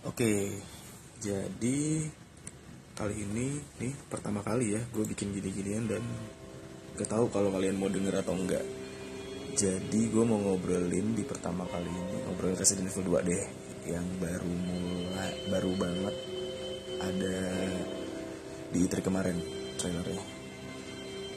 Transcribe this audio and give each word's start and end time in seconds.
Oke, 0.00 0.56
jadi 1.20 2.08
kali 2.96 3.14
ini 3.20 3.60
nih 3.84 3.92
pertama 4.08 4.40
kali 4.40 4.72
ya 4.72 4.80
gue 4.96 5.04
bikin 5.04 5.28
gini-ginian 5.28 5.92
dan 5.92 6.00
gak 6.96 7.12
tahu 7.12 7.28
kalau 7.28 7.52
kalian 7.52 7.76
mau 7.76 7.92
denger 7.92 8.24
atau 8.24 8.32
enggak. 8.32 8.64
Jadi 9.52 10.08
gue 10.08 10.24
mau 10.24 10.40
ngobrolin 10.40 11.12
di 11.12 11.20
pertama 11.20 11.68
kali 11.68 11.92
ini 11.92 12.16
ngobrolin 12.24 12.56
Resident 12.56 12.88
Evil 12.88 13.20
2 13.20 13.28
deh 13.28 13.44
yang 13.92 14.06
baru 14.16 14.48
mulai 14.48 15.32
baru 15.52 15.72
banget 15.76 16.14
ada 17.04 17.36
di 18.72 18.78
E3 18.80 19.04
kemarin 19.04 19.36
trailernya. 19.76 20.24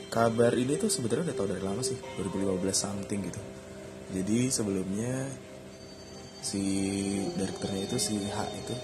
Kabar 0.07 0.55
ini 0.55 0.79
tuh 0.79 0.87
sebenarnya 0.87 1.27
udah 1.27 1.35
tau 1.35 1.51
dari 1.51 1.59
lama 1.59 1.83
sih 1.83 1.99
2015 2.15 2.63
something 2.71 3.27
gitu. 3.27 3.41
Jadi 4.15 4.47
sebelumnya 4.47 5.27
si 6.43 6.61
direkturnya 7.39 7.87
itu 7.87 7.95
si 7.95 8.19
H 8.27 8.37
itu. 8.51 8.75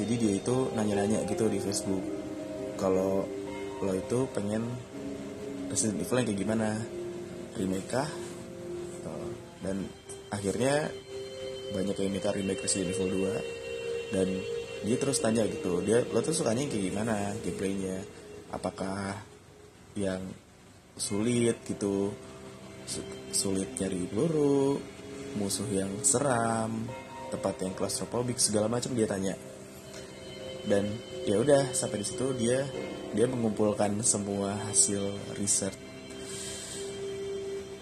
Jadi 0.00 0.14
dia 0.16 0.32
itu 0.40 0.72
nanya-nanya 0.72 1.28
gitu 1.28 1.46
di 1.52 1.60
Facebook 1.60 2.00
kalau 2.80 3.28
lo 3.84 3.92
itu 3.92 4.24
pengen 4.32 4.64
Resident 5.68 6.00
Evil 6.00 6.16
yang 6.16 6.28
kayak 6.32 6.40
gimana? 6.40 6.68
Remake 7.56 7.88
kah? 7.88 8.08
Oh, 9.04 9.28
dan 9.60 9.84
akhirnya 10.32 10.88
banyak 11.76 11.96
yang 12.00 12.12
minta 12.12 12.32
remake 12.32 12.64
Resident 12.64 12.96
Evil 12.96 13.28
2 13.28 14.16
dan 14.16 14.28
dia 14.84 14.96
terus 15.00 15.18
tanya 15.18 15.42
gitu 15.48 15.82
dia 15.82 16.04
lo 16.12 16.22
tuh 16.22 16.36
sukanya 16.36 16.64
yang 16.64 16.72
kayak 16.72 16.86
gimana 16.92 17.14
gameplaynya? 17.44 17.96
Apakah 18.52 19.20
yang 19.96 20.20
sulit 20.96 21.60
gitu? 21.68 22.12
Su- 22.86 23.02
sulit 23.34 23.66
nyari 23.82 24.06
peluru 24.06 24.78
musuh 25.36 25.68
yang 25.68 25.92
seram 26.00 26.88
tempat 27.28 27.60
yang 27.62 27.74
claustrophobic 27.76 28.40
segala 28.40 28.66
macam 28.66 28.96
dia 28.96 29.06
tanya. 29.06 29.34
Dan 30.66 30.98
ya 31.28 31.38
udah 31.38 31.70
sampai 31.70 32.02
di 32.02 32.06
situ 32.06 32.34
dia 32.34 32.66
dia 33.14 33.26
mengumpulkan 33.30 34.02
semua 34.02 34.58
hasil 34.66 35.14
riset 35.38 35.74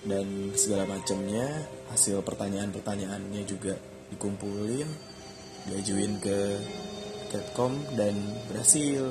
dan 0.04 0.52
segala 0.58 0.84
macamnya. 0.84 1.48
Hasil 1.94 2.20
pertanyaan-pertanyaannya 2.26 3.42
juga 3.46 3.78
dikumpulin 4.10 5.14
diajuin 5.70 6.20
ke 6.20 6.38
Capcom 7.32 7.72
dan 7.96 8.14
berhasil. 8.50 9.10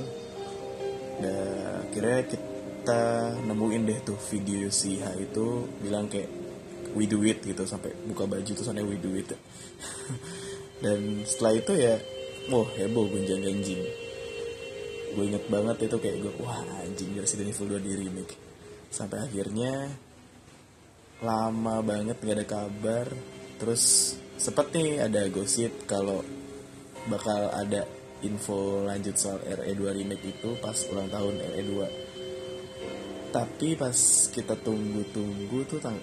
Dan 1.18 1.82
akhirnya 1.88 2.20
kita 2.26 3.04
nemuin 3.46 3.84
deh 3.88 4.00
tuh 4.04 4.20
video 4.30 4.68
si 4.70 5.00
H 5.00 5.16
itu 5.18 5.70
bilang 5.80 6.10
kayak 6.10 6.43
we 6.94 7.10
do 7.10 7.22
it 7.26 7.42
gitu 7.42 7.66
sampai 7.66 7.94
buka 8.10 8.26
baju 8.26 8.52
tuh 8.54 8.66
sana 8.66 8.82
we 8.86 8.98
do 8.98 9.14
it. 9.18 9.30
Dan 10.84 11.24
setelah 11.28 11.54
itu 11.58 11.74
ya 11.78 11.96
wah 12.52 12.68
heboh 12.76 13.08
gunjang 13.08 13.40
ganjing 13.40 13.82
gue 15.14 15.30
inget 15.30 15.46
banget 15.46 15.86
itu 15.86 15.98
kayak 16.02 16.26
gue 16.26 16.34
wah 16.42 16.58
anjing 16.82 17.14
Resident 17.14 17.54
Evil 17.54 17.78
2 17.78 17.86
di 17.86 17.92
remake. 18.02 18.34
Sampai 18.90 19.22
akhirnya 19.22 19.94
lama 21.22 21.86
banget 21.86 22.18
nggak 22.18 22.38
ada 22.42 22.48
kabar. 22.50 23.08
Terus 23.62 24.16
sempet 24.42 24.74
nih 24.74 25.06
ada 25.06 25.30
gosip 25.30 25.86
kalau 25.86 26.26
bakal 27.06 27.54
ada 27.54 27.86
info 28.24 28.88
lanjut 28.88 29.16
soal 29.20 29.40
RE2 29.44 29.82
remake 30.02 30.26
itu 30.34 30.56
pas 30.64 30.76
ulang 30.90 31.12
tahun 31.12 31.36
RE2 31.54 31.72
tapi 33.34 33.74
pas 33.74 33.98
kita 34.30 34.54
tunggu-tunggu 34.62 35.66
tuh 35.66 35.82
tang 35.82 35.98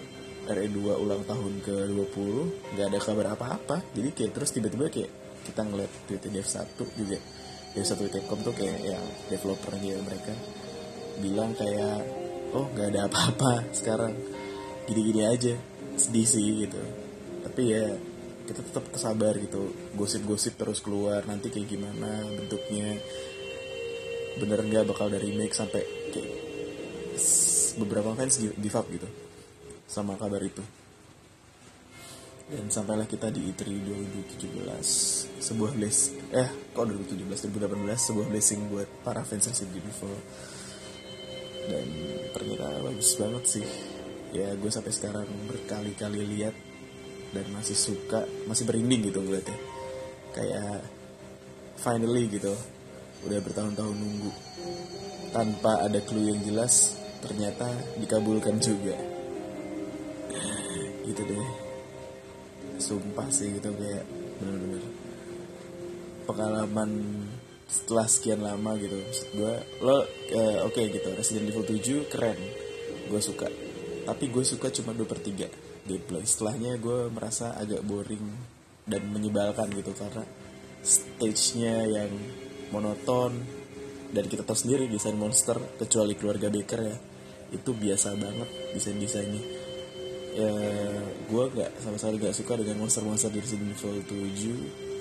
RE2 0.49 0.77
ulang 0.97 1.21
tahun 1.29 1.53
ke 1.61 1.75
20 1.93 2.73
nggak 2.73 2.87
ada 2.89 2.99
kabar 2.99 3.27
apa-apa. 3.37 3.77
Jadi 3.93 4.09
kayak 4.15 4.31
terus 4.33 4.49
tiba-tiba 4.49 4.89
kayak 4.89 5.11
kita 5.45 5.61
ngeliat 5.61 5.91
tweet 6.09 6.23
Dev1 6.25 6.67
juga. 6.97 7.19
Dev1 7.77 8.01
Capcom 8.09 8.39
tuh 8.41 8.55
kayak 8.57 8.79
yang 8.83 9.05
developernya 9.29 9.95
mereka 10.01 10.33
bilang 11.21 11.53
kayak 11.53 12.01
oh 12.57 12.65
nggak 12.73 12.87
ada 12.95 13.01
apa-apa 13.05 13.69
sekarang. 13.71 14.13
Gini-gini 14.89 15.21
aja. 15.29 15.53
Sedih 15.95 16.25
sih 16.25 16.65
gitu. 16.65 16.81
Tapi 17.45 17.61
ya 17.69 17.85
kita 18.49 18.65
tetap 18.65 18.85
kesabar 18.89 19.37
gitu. 19.37 19.69
Gosip-gosip 19.93 20.57
terus 20.57 20.81
keluar 20.81 21.21
nanti 21.29 21.53
kayak 21.53 21.69
gimana 21.69 22.25
bentuknya. 22.33 22.97
Bener 24.41 24.59
nggak 24.65 24.89
bakal 24.89 25.13
dari 25.13 25.29
remake 25.29 25.53
sampai 25.53 25.85
kayak 26.11 26.31
beberapa 27.77 28.11
fans 28.17 28.41
gi- 28.41 28.57
give 28.59 28.75
up 28.75 28.83
gitu 28.91 29.07
sama 29.91 30.15
kabar 30.15 30.39
itu. 30.39 30.63
Dan 32.47 32.71
sampailah 32.71 33.07
kita 33.07 33.27
di 33.31 33.47
E 33.47 33.51
E3 33.51 33.63
2017 34.39 34.59
sebuah 35.39 35.71
bless 35.71 36.11
eh 36.35 36.47
kok 36.75 36.83
2017 36.83 37.47
2018 37.47 38.07
sebuah 38.11 38.27
blessing 38.27 38.59
buat 38.71 38.87
para 39.07 39.23
fans 39.23 39.47
Resident 39.47 39.79
Evil 39.79 40.15
dan 41.71 41.87
ternyata 42.35 42.67
bagus 42.83 43.15
banget 43.19 43.43
sih. 43.47 43.67
Ya 44.31 44.51
gue 44.55 44.71
sampai 44.71 44.91
sekarang 44.95 45.27
berkali-kali 45.47 46.23
lihat 46.23 46.55
dan 47.31 47.47
masih 47.55 47.75
suka 47.75 48.27
masih 48.47 48.67
berinding 48.67 49.11
gitu 49.11 49.23
ngeliatnya. 49.23 49.59
Kayak 50.35 50.87
finally 51.79 52.31
gitu 52.31 52.55
udah 53.27 53.39
bertahun-tahun 53.43 53.95
nunggu. 53.95 54.31
Tanpa 55.31 55.87
ada 55.87 55.99
clue 56.03 56.35
yang 56.35 56.43
jelas 56.43 56.99
ternyata 57.23 57.71
dikabulkan 57.95 58.59
juga 58.59 59.10
gitu 61.11 61.21
deh. 61.27 61.47
Sumpah 62.81 63.27
sih 63.29 63.53
gitu 63.53 63.69
kayak 63.75 64.07
bener-bener 64.41 64.83
pengalaman 66.25 66.89
setelah 67.67 68.07
sekian 68.07 68.41
lama 68.41 68.79
gitu. 68.79 68.95
Maksud 68.95 69.27
gue 69.35 69.53
lo 69.83 69.97
eh, 70.31 70.59
oke 70.63 70.81
gitu 70.81 71.09
Resident 71.13 71.51
Evil 71.51 71.67
7 71.67 72.11
keren 72.11 72.39
gue 73.11 73.21
suka. 73.21 73.51
Tapi 74.07 74.25
gue 74.31 74.43
suka 74.47 74.71
cuma 74.71 74.95
2 74.95 75.03
per 75.05 75.19
3 75.19 75.87
gameplay. 75.87 76.23
Setelahnya 76.23 76.79
gue 76.79 77.11
merasa 77.11 77.53
agak 77.59 77.83
boring 77.83 78.25
dan 78.87 79.05
menyebalkan 79.13 79.69
gitu 79.71 79.93
karena 79.93 80.25
stage-nya 80.81 81.85
yang 81.85 82.11
monoton 82.73 83.37
dan 84.11 84.25
kita 84.27 84.43
tahu 84.43 84.57
sendiri 84.57 84.89
desain 84.89 85.15
monster 85.15 85.55
kecuali 85.77 86.17
keluarga 86.17 86.49
Baker 86.49 86.81
ya 86.81 86.97
itu 87.51 87.71
biasa 87.75 88.15
banget 88.15 88.49
desain-desainnya 88.75 89.43
ya 90.31 90.53
gue 91.27 91.43
nggak 91.51 91.71
sama 91.83 91.97
sekali 91.99 92.15
nggak 92.23 92.35
suka 92.35 92.53
dengan 92.55 92.75
monster-monster 92.79 93.29
di 93.35 93.39
Resident 93.43 93.75
Evil 93.75 93.99
7 94.07 94.91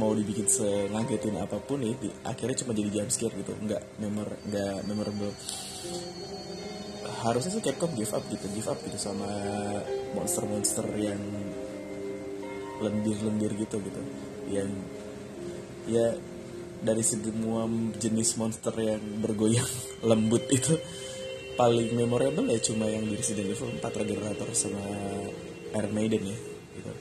mau 0.00 0.16
dibikin 0.16 0.48
sengagetin 0.48 1.36
apa 1.36 1.60
pun 1.60 1.84
nih 1.84 1.94
di, 2.00 2.08
akhirnya 2.24 2.56
cuma 2.64 2.72
jadi 2.72 2.88
jump 2.88 3.10
scare 3.12 3.34
gitu. 3.36 3.52
Nggak 3.52 3.82
memor 4.00 4.28
nggak 4.48 4.76
memorable. 4.88 5.32
Harusnya 7.22 7.58
sih 7.58 7.62
Capcom 7.62 7.92
give 7.98 8.14
up 8.14 8.24
gitu 8.30 8.46
give 8.54 8.68
up 8.70 8.78
gitu 8.80 8.98
sama 8.98 9.28
monster-monster 10.16 10.86
yang 10.96 11.20
lendir-lendir 12.80 13.52
gitu 13.58 13.76
gitu. 13.82 14.00
Yang 14.48 14.70
ya 15.88 16.06
dari 16.78 17.02
semua 17.02 17.66
jenis 17.98 18.38
monster 18.38 18.72
yang 18.78 19.02
bergoyang 19.20 19.68
lembut 20.08 20.46
itu 20.48 20.78
paling 21.58 21.90
memorable 21.90 22.46
ya 22.46 22.62
cuma 22.62 22.86
yang 22.86 23.02
di 23.10 23.18
Resident 23.18 23.50
Evil 23.50 23.74
4 23.82 23.82
Regenerator 23.82 24.46
sama 24.54 24.78
Iron 25.74 25.90
Maiden 25.90 26.22
ya 26.22 26.38
gitu. 26.78 26.92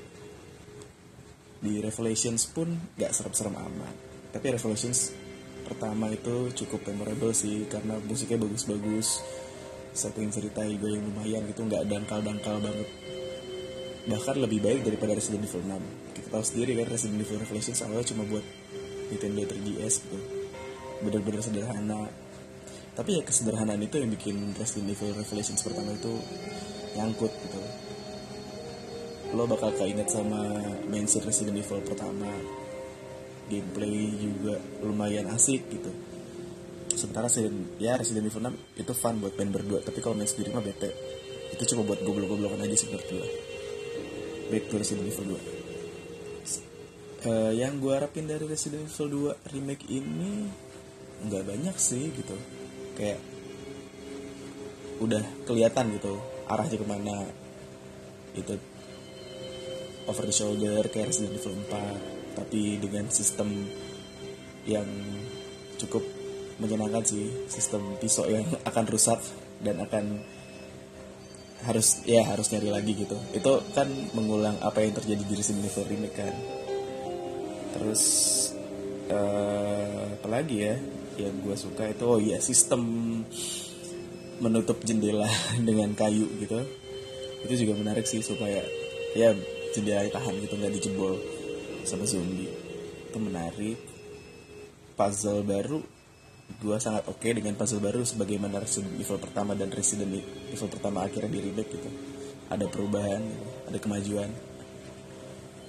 Di 1.61 1.73
Revelations 1.77 2.49
pun 2.49 2.73
gak 2.97 3.13
serem-serem 3.13 3.53
amat. 3.53 3.95
Tapi 4.33 4.57
Revelations 4.57 5.13
pertama 5.61 6.09
itu 6.09 6.49
cukup 6.57 6.89
memorable 6.89 7.37
sih 7.37 7.69
karena 7.69 8.01
musiknya 8.01 8.41
bagus-bagus 8.41 9.21
setting 9.93 10.33
cerita 10.33 10.65
juga 10.65 10.89
yang 10.89 11.05
lumayan 11.05 11.45
gitu 11.53 11.61
nggak 11.61 11.85
dangkal-dangkal 11.85 12.57
banget. 12.57 12.89
Bahkan 14.09 14.35
lebih 14.41 14.59
baik 14.65 14.81
daripada 14.89 15.13
Resident 15.13 15.45
Evil 15.45 15.61
6 15.69 16.17
kita 16.17 16.27
tahu 16.33 16.43
sendiri 16.43 16.81
kan 16.81 16.87
Resident 16.89 17.21
Evil 17.21 17.37
Revelations 17.45 17.79
awalnya 17.85 18.09
cuma 18.09 18.25
buat 18.25 18.45
Nintendo 19.13 19.45
3DS 19.45 19.93
gitu. 20.01 20.17
Bener-bener 21.05 21.41
sederhana 21.45 22.09
tapi 22.97 23.21
ya 23.21 23.23
kesederhanaan 23.23 23.77
itu 23.85 24.01
yang 24.01 24.09
bikin 24.09 24.57
Resident 24.57 24.89
Evil 24.89 25.13
Revelations 25.13 25.61
pertama 25.61 25.93
itu 25.93 26.17
nyangkut 26.97 27.29
gitu. 27.29 27.59
Lo 29.37 29.45
bakal 29.45 29.69
keinget 29.77 30.09
sama 30.09 30.65
main 30.89 31.05
scene 31.05 31.29
Resident 31.29 31.61
Evil 31.61 31.85
pertama. 31.85 32.25
Gameplay 33.47 34.11
juga 34.17 34.57
lumayan 34.81 35.29
asik 35.29 35.69
gitu. 35.69 35.93
Sementara 36.97 37.29
Resident, 37.29 37.77
ya 37.77 37.95
Resident 38.01 38.25
Evil 38.25 38.49
6 38.49 38.81
itu 38.81 38.93
fun 38.97 39.21
buat 39.21 39.37
main 39.37 39.53
berdua 39.53 39.85
tapi 39.85 40.01
kalau 40.01 40.17
main 40.17 40.25
sendiri 40.25 40.49
mah 40.57 40.65
bete. 40.65 40.89
Itu 41.53 41.63
cuma 41.69 41.85
buat 41.85 42.01
goblok-goblokan 42.01 42.65
aja 42.65 42.75
sih 42.75 42.89
gue 42.89 42.99
back 44.49 44.63
to 44.73 44.75
Resident 44.81 45.05
Evil 45.05 45.37
2 45.37 45.57
Eh, 47.27 47.53
yang 47.59 47.81
gue 47.81 47.91
harapin 47.91 48.23
dari 48.23 48.45
Resident 48.45 48.87
Evil 48.87 49.33
2 49.35 49.51
remake 49.51 49.89
ini 49.89 50.47
nggak 51.27 51.43
banyak 51.49 51.75
sih 51.75 52.13
gitu 52.13 52.37
kayak 52.97 53.21
udah 54.97 55.21
kelihatan 55.45 55.93
gitu 55.93 56.17
arahnya 56.49 56.77
ke 56.81 56.87
mana 56.89 57.15
itu 58.33 58.57
over 60.09 60.25
the 60.25 60.33
shoulder 60.33 60.81
kayak 60.89 61.13
Resident 61.13 61.37
Evil 61.37 61.53
4 61.69 62.41
tapi 62.41 62.81
dengan 62.81 63.05
sistem 63.13 63.69
yang 64.65 64.85
cukup 65.77 66.01
menyenangkan 66.57 67.05
sih 67.05 67.29
sistem 67.45 67.97
pisau 68.01 68.25
yang 68.25 68.45
akan 68.69 68.85
rusak 68.89 69.21
dan 69.61 69.77
akan 69.81 70.21
harus 71.65 72.05
ya 72.05 72.21
harus 72.21 72.53
nyari 72.53 72.69
lagi 72.69 72.93
gitu. 72.93 73.17
Itu 73.33 73.65
kan 73.73 73.89
mengulang 74.13 74.61
apa 74.61 74.85
yang 74.85 74.93
terjadi 74.93 75.23
di 75.25 75.33
Resident 75.33 75.65
Evil 75.65 75.89
remake 75.89 76.17
kan. 76.17 76.35
Terus 77.73 78.03
uh, 79.09 80.13
apa 80.21 80.27
lagi 80.29 80.57
ya 80.61 80.77
yang 81.17 81.33
gue 81.41 81.55
suka 81.57 81.89
itu 81.89 82.03
oh 82.05 82.21
iya 82.21 82.37
sistem 82.37 82.81
menutup 84.37 84.77
jendela 84.85 85.27
dengan 85.67 85.93
kayu 85.97 86.29
gitu. 86.41 86.61
Itu 87.45 87.53
juga 87.65 87.73
menarik 87.77 88.05
sih 88.05 88.21
supaya 88.21 88.61
ya 89.17 89.33
jendela 89.73 90.05
tahan 90.09 90.33
gitu 90.45 90.53
nggak 90.57 90.73
dijebol 90.77 91.17
sama 91.85 92.05
zombie. 92.05 92.49
Itu 93.09 93.17
menarik. 93.17 93.77
Puzzle 94.97 95.45
baru 95.45 95.81
gue 96.47 96.77
sangat 96.79 97.03
oke 97.11 97.21
okay 97.21 97.35
dengan 97.35 97.59
puzzle 97.59 97.83
baru 97.83 98.07
sebagaimana 98.07 98.63
Resident 98.63 98.95
Evil 98.97 99.19
pertama 99.19 99.51
dan 99.53 99.67
Resident 99.67 100.09
Evil 100.49 100.69
pertama 100.71 101.05
akhirnya 101.05 101.29
di 101.29 101.39
remake 101.43 101.69
gitu. 101.75 101.89
Ada 102.49 102.65
perubahan 102.69 103.21
ada 103.67 103.77
kemajuan. 103.77 104.29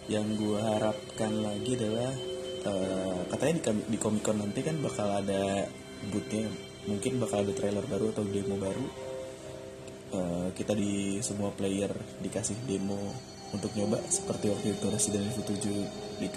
Yang 0.09 0.27
gue 0.41 0.61
harapkan 0.61 1.33
lagi 1.45 1.77
adalah 1.77 2.17
uh, 2.65 3.21
katanya 3.31 3.71
di, 3.71 3.95
di 3.95 3.99
Comic 4.01 4.23
Con 4.25 4.41
nanti 4.41 4.61
kan 4.65 4.79
bakal 4.81 5.23
ada 5.23 5.67
bootnya 6.09 6.49
mungkin 6.89 7.21
bakal 7.21 7.45
ada 7.45 7.53
trailer 7.53 7.85
baru 7.85 8.11
atau 8.15 8.25
demo 8.27 8.57
baru. 8.57 8.87
Uh, 10.09 10.49
kita 10.57 10.73
di 10.73 11.21
semua 11.21 11.53
player 11.53 11.93
dikasih 12.25 12.57
demo 12.65 13.13
untuk 13.53 13.69
nyoba 13.77 14.01
seperti 14.09 14.49
waktu 14.49 14.73
itu 14.73 14.87
Resident 14.89 15.29
Evil 15.29 15.45
7 15.45 16.21
di 16.25 16.29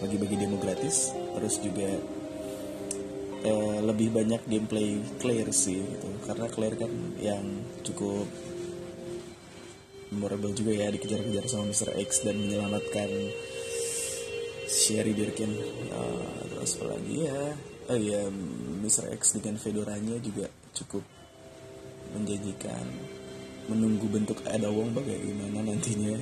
bagi-bagi 0.00 0.36
demo 0.40 0.56
gratis 0.56 1.12
terus 1.12 1.60
juga 1.60 1.88
uh, 3.44 3.78
lebih 3.84 4.08
banyak 4.10 4.42
gameplay 4.48 4.98
Claire 5.20 5.52
sih 5.52 5.84
gitu. 5.84 6.08
Karena 6.24 6.48
Claire 6.48 6.76
kan 6.80 6.92
yang 7.20 7.44
cukup 7.84 8.24
memorable 10.14 10.54
juga 10.54 10.72
ya 10.72 10.88
dikejar-kejar 10.94 11.44
sama 11.50 11.68
Mr. 11.74 11.98
X 11.98 12.22
dan 12.22 12.38
menyelamatkan 12.38 13.10
Sherry 14.74 15.14
Birkin 15.14 15.54
uh, 15.94 16.42
terus 16.50 16.82
apa 16.82 16.98
lagi 16.98 17.14
ya? 17.30 17.54
Oh 17.86 17.94
iya 17.94 18.26
Mr. 18.82 19.14
X 19.14 19.38
dengan 19.38 19.54
fedoranya 19.62 20.18
juga 20.18 20.50
cukup 20.74 21.06
menjanjikan 22.10 22.82
menunggu 23.70 24.10
bentuk 24.10 24.42
ada 24.50 24.66
wong 24.66 24.90
bagaimana 24.90 25.62
nantinya. 25.62 26.18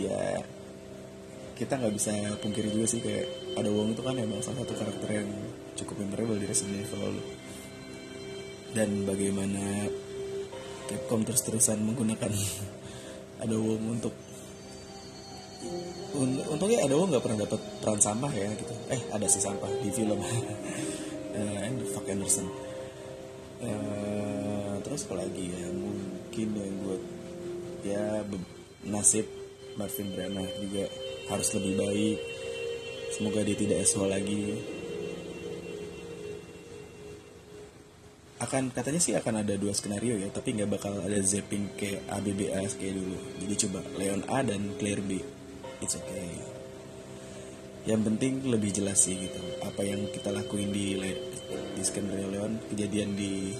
Ya 0.00 0.40
kita 1.54 1.78
nggak 1.78 1.94
bisa 1.94 2.10
pungkiri 2.40 2.72
juga 2.72 2.86
sih 2.88 2.98
kayak 3.04 3.28
ada 3.60 3.68
wong 3.70 3.94
itu 3.94 4.02
kan 4.02 4.16
emang 4.18 4.40
salah 4.40 4.64
satu 4.64 4.74
karakter 4.74 5.20
yang 5.20 5.30
cukup 5.76 6.00
memorable 6.00 6.40
di 6.40 6.48
Resident 6.48 6.80
Evil. 6.80 7.20
Dan 8.74 9.06
bagaimana 9.06 9.86
Capcom 10.84 11.24
terus-terusan 11.24 11.80
menggunakan 11.80 12.32
ada 13.44 13.54
wong 13.54 14.00
untuk 14.00 14.12
untungnya 16.14 16.86
ada 16.86 16.94
wong 16.94 17.10
nggak 17.10 17.24
pernah 17.26 17.42
dapat 17.42 17.60
peran 17.82 18.00
sampah 18.00 18.32
ya 18.32 18.48
gitu. 18.54 18.74
Eh 18.90 19.00
ada 19.10 19.26
sih 19.26 19.42
sampah 19.42 19.70
di 19.82 19.90
film. 19.90 20.20
Uh, 21.34 21.66
fuck 21.90 22.06
Anderson. 22.06 22.46
Uh, 23.58 24.78
terus 24.86 25.02
apa 25.10 25.26
lagi 25.26 25.50
ya? 25.50 25.66
Mungkin 25.66 26.48
yang 26.54 26.76
buat 26.86 27.02
ya 27.82 28.22
nasib 28.86 29.26
Marvin 29.74 30.14
Brana 30.14 30.46
juga 30.62 30.86
harus 31.26 31.50
lebih 31.58 31.74
baik. 31.74 32.18
Semoga 33.18 33.42
dia 33.42 33.58
tidak 33.58 33.82
SO 33.82 34.06
lagi. 34.06 34.62
Akan 38.38 38.70
katanya 38.70 39.02
sih 39.02 39.18
akan 39.18 39.42
ada 39.42 39.58
dua 39.58 39.74
skenario 39.74 40.14
ya 40.14 40.30
tapi 40.30 40.54
nggak 40.54 40.70
bakal 40.70 41.02
ada 41.02 41.18
zapping 41.18 41.66
kayak 41.74 42.06
ABBA 42.14 42.62
kayak 42.78 42.94
dulu. 42.94 43.18
Jadi 43.42 43.54
coba 43.66 43.82
Leon 43.98 44.22
A 44.30 44.46
dan 44.46 44.70
Claire 44.78 45.02
B 45.02 45.18
it's 45.84 46.00
okay. 46.00 46.32
Yang 47.84 48.00
penting 48.08 48.48
lebih 48.48 48.72
jelas 48.72 49.04
sih 49.04 49.12
gitu. 49.20 49.40
Apa 49.60 49.84
yang 49.84 50.08
kita 50.08 50.32
lakuin 50.32 50.72
di 50.72 50.96
di 51.76 51.82
skenario 51.84 52.32
Leon 52.32 52.56
kejadian 52.72 53.12
di 53.12 53.52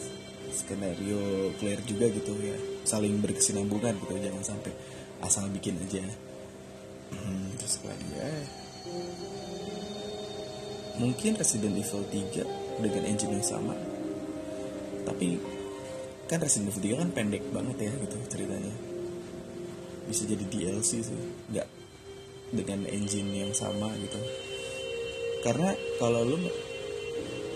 skenario 0.48 1.52
Claire 1.60 1.84
juga 1.84 2.08
gitu 2.08 2.32
ya. 2.40 2.56
Saling 2.88 3.20
berkesinambungan 3.20 4.00
gitu 4.00 4.16
jangan 4.16 4.44
sampai 4.56 4.72
asal 5.20 5.44
bikin 5.52 5.76
aja. 5.76 6.00
Hmm, 7.12 7.52
terus 7.60 7.84
lagi 7.84 8.08
ya? 8.16 8.32
Mungkin 11.04 11.36
Resident 11.36 11.74
Evil 11.76 12.02
3 12.08 12.80
dengan 12.80 13.02
engine 13.04 13.34
yang 13.36 13.44
sama. 13.44 13.76
Tapi 15.04 15.36
kan 16.32 16.40
Resident 16.40 16.72
Evil 16.72 16.96
3 16.96 17.02
kan 17.04 17.10
pendek 17.12 17.44
banget 17.52 17.90
ya 17.90 17.92
gitu 17.92 18.16
ceritanya. 18.32 18.72
Bisa 20.08 20.24
jadi 20.24 20.44
DLC 20.48 21.04
sih. 21.04 21.20
Nggak 21.52 21.83
dengan 22.54 22.86
engine 22.86 23.44
yang 23.44 23.52
sama 23.52 23.90
gitu. 23.98 24.18
Karena 25.44 25.76
kalau 26.00 26.24
lu 26.24 26.38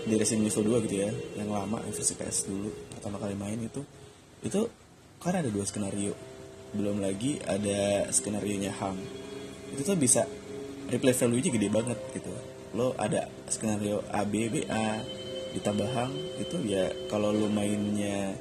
di 0.05 0.15
Resident 0.15 0.47
Evil 0.47 0.79
2 0.79 0.85
gitu 0.87 0.95
ya 1.05 1.11
yang 1.41 1.49
lama 1.49 1.81
yang 1.83 1.93
versi 1.93 2.13
PS 2.15 2.47
dulu 2.47 2.69
pertama 2.93 3.17
kali 3.19 3.35
main 3.35 3.59
itu 3.59 3.81
itu 4.45 4.69
kan 5.19 5.35
ada 5.35 5.49
dua 5.51 5.65
skenario. 5.67 6.15
Belum 6.69 7.01
lagi 7.01 7.41
ada 7.43 8.07
skenario 8.13 8.55
nya 8.61 8.71
Ham 8.77 8.95
itu 9.73 9.81
tuh 9.85 9.97
bisa 9.97 10.25
replay 10.89 11.13
value 11.13 11.41
nya 11.41 11.49
gede 11.49 11.69
banget 11.69 11.99
gitu. 12.13 12.31
Lo 12.77 12.93
ada 12.95 13.25
skenario 13.49 14.05
A 14.13 14.21
B 14.23 14.47
B 14.53 14.69
A 14.69 15.01
ditambah 15.49 15.89
hang 15.97 16.13
itu 16.37 16.61
ya 16.69 16.93
kalau 17.09 17.33
lo 17.33 17.49
mainnya 17.49 18.37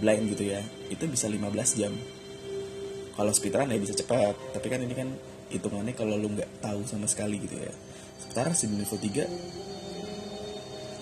blind 0.00 0.32
gitu 0.32 0.56
ya 0.56 0.64
itu 0.88 1.04
bisa 1.04 1.28
15 1.28 1.80
jam. 1.80 1.92
Kalau 3.12 3.32
speedrun 3.36 3.68
ya 3.68 3.76
bisa 3.76 3.92
cepat 3.92 4.32
tapi 4.56 4.66
kan 4.72 4.80
ini 4.80 4.94
kan 4.96 5.08
hitungannya 5.50 5.94
kalau 5.98 6.14
lo 6.16 6.30
nggak 6.30 6.62
tahu 6.62 6.86
sama 6.86 7.06
sekali 7.10 7.38
gitu 7.42 7.58
ya. 7.58 7.74
Sementara 8.22 8.54
si 8.54 8.70
level 8.70 8.98
3 8.98 9.26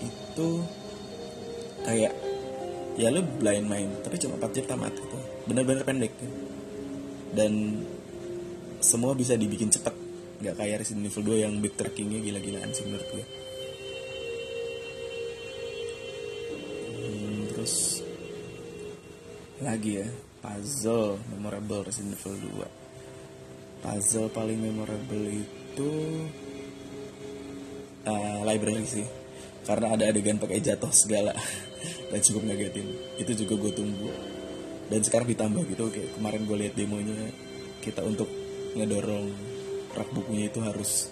itu 0.08 0.48
kayak 1.84 2.14
ya 2.98 3.08
lo 3.14 3.22
blind 3.22 3.66
main 3.68 3.88
tapi 4.02 4.16
cuma 4.18 4.40
4 4.40 4.56
jam 4.56 4.66
tamat 4.76 4.92
gitu. 4.96 5.18
Bener-bener 5.48 5.84
pendek 5.84 6.12
gitu. 6.16 6.36
dan 7.28 7.84
semua 8.80 9.12
bisa 9.12 9.36
dibikin 9.36 9.68
cepat 9.68 9.92
nggak 10.38 10.54
kayak 10.54 10.86
Resident 10.86 11.10
Evil 11.10 11.34
2 11.34 11.44
yang 11.44 11.52
beat 11.58 11.74
trackingnya 11.76 12.22
gila-gilaan 12.22 12.70
sih 12.70 12.86
menurut 12.86 13.08
gue. 13.10 13.24
Terus 17.52 17.74
lagi 19.58 19.98
ya 19.98 20.06
puzzle 20.38 21.18
memorable 21.34 21.82
Resident 21.82 22.14
Evil 22.14 22.38
2 22.64 22.87
puzzle 23.88 24.28
paling 24.28 24.60
memorable 24.60 25.24
itu 25.32 25.90
uh, 28.04 28.44
library 28.44 28.84
sih. 28.84 29.06
Karena 29.64 29.96
ada 29.96 30.12
adegan 30.12 30.36
pakai 30.36 30.60
jatuh 30.60 30.92
segala 30.92 31.32
dan 32.12 32.20
cukup 32.20 32.52
ngagetin 32.52 32.84
itu 33.16 33.32
juga 33.32 33.56
gue 33.56 33.72
tunggu. 33.72 34.12
Dan 34.92 35.00
sekarang 35.00 35.32
ditambah 35.32 35.64
gitu 35.72 35.88
kayak 35.88 36.20
kemarin 36.20 36.44
gue 36.44 36.56
lihat 36.60 36.74
demonya 36.76 37.16
kita 37.80 38.04
untuk 38.04 38.28
ngedorong 38.76 39.32
rak 39.96 40.08
bukunya 40.12 40.52
itu 40.52 40.60
harus 40.60 41.08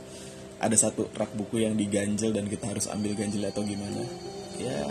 ada 0.61 0.77
satu 0.77 1.09
rak 1.17 1.33
buku 1.33 1.65
yang 1.65 1.77
diganjel 1.77 2.33
dan 2.33 2.49
kita 2.49 2.69
harus 2.69 2.89
ambil 2.93 3.17
ganjel 3.17 3.49
atau 3.49 3.65
gimana. 3.65 4.05
Ya 4.61 4.85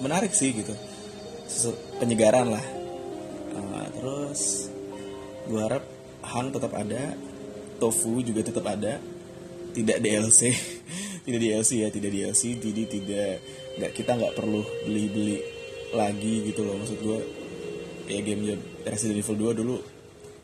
menarik 0.00 0.32
sih 0.32 0.56
gitu. 0.56 0.72
Penyegaran 2.00 2.48
lah. 2.56 2.64
Uh, 3.52 3.86
terus 3.96 4.72
gue 5.48 5.60
harap 5.60 5.84
hang 6.24 6.48
tetap 6.52 6.72
ada 6.76 7.16
tofu 7.80 8.20
juga 8.20 8.44
tetap 8.44 8.64
ada 8.68 9.00
tidak 9.72 9.98
DLC 10.02 10.52
tidak 11.24 11.40
DLC 11.40 11.70
ya 11.84 11.88
tidak 11.88 12.10
DLC 12.12 12.58
jadi 12.60 12.82
tidak 12.84 13.32
nggak 13.80 13.92
kita 13.96 14.12
nggak 14.18 14.34
perlu 14.36 14.62
beli 14.84 15.04
beli 15.08 15.36
lagi 15.90 16.46
gitu 16.46 16.62
loh 16.62 16.78
maksud 16.78 16.98
gue 17.02 17.18
ya 18.10 18.20
game 18.26 18.58
Resident 18.82 19.22
Evil 19.22 19.54
2 19.54 19.60
dulu 19.62 19.76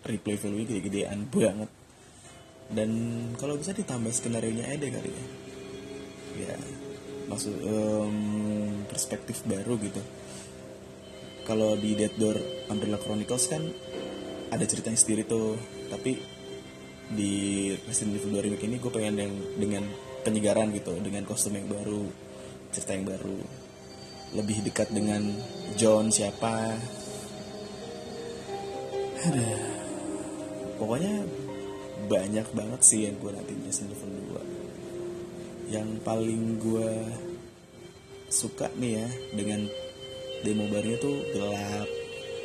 replay 0.06 0.38
value 0.38 0.64
gede-gedean 0.64 1.26
banget. 1.28 1.70
Dan 2.66 2.90
kalau 3.38 3.58
bisa 3.58 3.74
ditambah 3.74 4.10
skenario 4.10 4.54
nya 4.54 4.70
ada 4.70 4.86
kali 4.86 5.10
ya. 5.10 5.24
Ya 6.46 6.54
maksud 7.26 7.54
um, 7.66 8.16
perspektif 8.86 9.42
baru 9.46 9.78
gitu. 9.82 10.02
Kalau 11.46 11.78
di 11.78 11.94
Dead 11.94 12.14
Door 12.14 12.70
Umbrella 12.70 12.98
Chronicles 12.98 13.46
kan 13.50 13.62
ada 14.50 14.64
ceritanya 14.66 14.98
sendiri 14.98 15.22
tuh. 15.26 15.58
Tapi 15.90 16.18
di 17.06 17.70
Resident 17.86 18.18
Evil 18.18 18.42
2 18.42 18.46
remake 18.50 18.66
ini 18.66 18.76
gue 18.82 18.90
pengen 18.90 19.14
yang 19.18 19.32
dengan 19.54 19.84
penyegaran 20.26 20.74
gitu 20.74 20.98
dengan 20.98 21.22
kostum 21.22 21.54
yang 21.54 21.70
baru 21.70 22.10
cerita 22.74 22.98
yang 22.98 23.06
baru. 23.06 23.38
Lebih 24.34 24.66
dekat 24.66 24.90
dengan 24.90 25.22
John 25.78 26.10
siapa. 26.10 26.74
Ada 29.26 29.48
pokoknya 30.76 31.24
banyak 32.06 32.46
banget 32.54 32.80
sih 32.84 33.06
yang 33.06 33.16
gue 33.18 33.30
nantinya 33.32 33.70
Resident 33.70 33.94
Evil 33.94 34.10
2 34.34 34.66
yang 35.66 35.88
paling 36.06 36.62
gue 36.62 36.90
suka 38.30 38.70
nih 38.78 39.02
ya 39.02 39.08
dengan 39.34 39.66
demo 40.46 40.70
barunya 40.70 40.98
tuh 41.02 41.16
gelap 41.34 41.88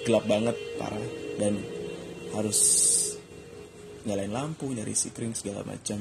gelap 0.06 0.26
banget 0.26 0.58
parah. 0.78 1.08
Dan 1.38 1.62
harus 2.36 2.60
nyalain 4.08 4.34
lampu 4.34 4.72
nyari 4.72 4.96
sikring 4.96 5.36
segala 5.38 5.62
macam. 5.68 6.00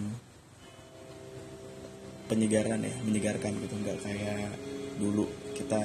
Penyegaran 2.30 2.86
ya 2.86 2.94
menyegarkan 3.02 3.58
gitu. 3.58 3.74
Nggak 3.74 3.98
kayak 4.06 4.54
dulu 5.02 5.26
kita 5.54 5.82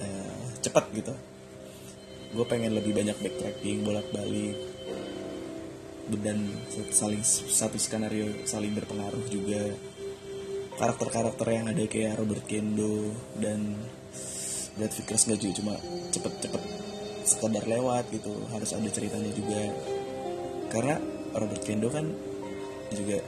uh, 0.00 0.44
cepat 0.64 0.84
gitu. 0.96 1.14
Gue 2.32 2.44
pengen 2.44 2.76
lebih 2.76 2.92
banyak 2.92 3.16
backtracking 3.20 3.84
bolak 3.84 4.08
balik 4.12 4.56
dan 6.08 6.40
saling 6.88 7.20
satu 7.24 7.76
skenario 7.76 8.44
saling 8.48 8.72
berpengaruh 8.72 9.28
juga. 9.28 9.76
Karakter-karakter 10.78 11.46
yang 11.50 11.66
ada 11.68 11.84
kayak 11.90 12.22
Robert 12.22 12.46
Kendo 12.46 13.10
dan 13.36 13.74
Brad 14.78 14.94
Vickers 14.94 15.26
nggak 15.26 15.38
juga 15.42 15.54
cuma 15.58 15.74
cepet-cepet 16.14 16.62
sekedar 17.28 17.68
lewat 17.68 18.08
gitu 18.08 18.32
harus 18.48 18.72
ada 18.72 18.88
ceritanya 18.88 19.28
juga. 19.36 19.60
Karena 20.72 20.96
Robert 21.36 21.62
Kendo 21.64 21.92
kan 21.92 22.08
juga 22.88 23.20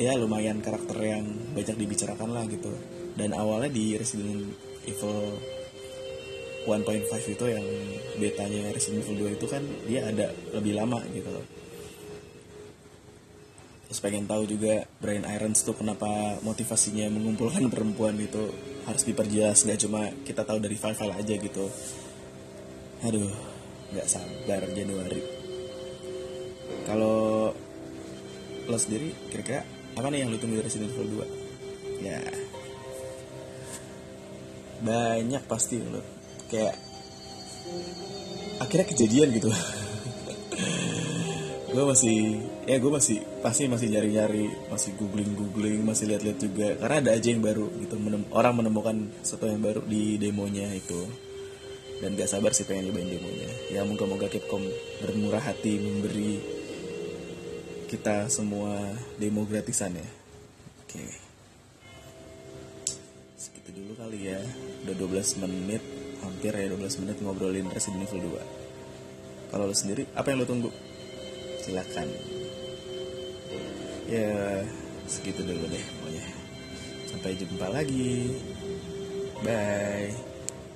ya 0.00 0.18
lumayan 0.18 0.58
karakter 0.58 0.98
yang 0.98 1.26
banyak 1.54 1.76
dibicarakan 1.78 2.34
lah 2.34 2.44
gitu. 2.50 2.74
Dan 3.14 3.30
awalnya 3.36 3.70
di 3.70 3.94
Resident 3.94 4.50
Evil 4.86 5.38
1.5 6.66 7.34
itu 7.34 7.44
yang 7.46 7.66
betanya 8.18 8.74
Resident 8.74 9.06
Evil 9.06 9.32
2 9.32 9.38
itu 9.38 9.46
kan 9.46 9.62
dia 9.86 10.06
ada 10.10 10.34
lebih 10.52 10.76
lama 10.76 11.00
gitu 11.14 11.30
terus 13.90 14.06
pengen 14.06 14.30
tahu 14.30 14.46
juga 14.46 14.86
Brian 15.02 15.26
Irons 15.26 15.66
tuh 15.66 15.74
kenapa 15.74 16.38
motivasinya 16.46 17.10
mengumpulkan 17.10 17.66
perempuan 17.66 18.14
itu 18.22 18.38
harus 18.86 19.02
diperjelas 19.02 19.66
nggak 19.66 19.80
cuma 19.82 20.14
kita 20.22 20.46
tahu 20.46 20.62
dari 20.62 20.78
file-file 20.78 21.18
aja 21.18 21.34
gitu. 21.34 21.66
Aduh 23.02 23.34
nggak 23.90 24.06
sabar 24.06 24.62
Januari. 24.70 25.18
Kalau 26.86 27.50
lo 28.70 28.78
sendiri 28.78 29.10
kira-kira 29.26 29.66
apa 29.98 30.06
nih 30.06 30.22
yang 30.22 30.30
lo 30.30 30.38
tunggu 30.38 30.62
dari 30.62 30.70
Resident 30.70 30.94
Evil 30.94 31.26
2 31.98 32.06
ya. 32.06 32.22
Banyak 34.86 35.42
pasti 35.50 35.82
lo 35.82 35.98
kayak 36.46 36.78
akhirnya 38.62 38.86
kejadian 38.86 39.34
gitu 39.34 39.50
gue 41.80 41.88
masih 41.96 42.36
ya 42.68 42.76
gue 42.76 42.92
masih 42.92 43.24
pasti 43.40 43.64
masih 43.64 43.88
nyari-nyari 43.88 44.52
masih 44.68 44.92
googling 45.00 45.32
googling 45.32 45.80
masih 45.80 46.12
lihat-lihat 46.12 46.36
juga. 46.36 46.68
Karena 46.76 46.96
ada 47.00 47.10
aja 47.16 47.28
yang 47.32 47.40
baru 47.40 47.72
gitu 47.80 47.96
menem, 47.96 48.28
orang 48.36 48.52
menemukan 48.60 49.08
sesuatu 49.24 49.48
yang 49.48 49.64
baru 49.64 49.80
di 49.88 50.20
demonya 50.20 50.68
itu. 50.76 51.08
Dan 52.04 52.20
gak 52.20 52.28
sabar 52.28 52.52
sih 52.52 52.68
pengen 52.68 52.92
nyobain 52.92 53.08
demonya. 53.08 53.48
Ya 53.72 53.80
moga-moga 53.88 54.28
Capcom 54.28 54.60
bermurah 55.00 55.40
hati 55.40 55.80
memberi 55.80 56.36
kita 57.88 58.28
semua 58.28 58.76
demo 59.16 59.48
gratisan 59.48 59.96
ya. 59.96 60.08
Oke. 60.84 61.00
Segitu 63.40 63.72
dulu 63.72 63.96
kali 63.96 64.28
ya. 64.28 64.40
Udah 64.84 64.96
12 65.00 65.48
menit 65.48 65.80
hampir 66.20 66.52
ya 66.52 66.68
12 66.68 67.00
menit 67.00 67.16
ngobrolin 67.24 67.72
Resident 67.72 68.04
Evil 68.04 68.36
2 68.36 68.60
kalau 69.50 69.66
lo 69.66 69.74
sendiri 69.74 70.06
apa 70.14 70.30
yang 70.30 70.44
lo 70.44 70.46
tunggu 70.46 70.70
silakan. 71.60 72.08
Ya 74.08 74.64
segitu 75.04 75.44
dulu 75.44 75.68
deh 75.68 75.84
pokoknya. 76.00 76.24
Sampai 77.06 77.36
jumpa 77.36 77.66
lagi. 77.68 78.32
Bye 79.44 80.29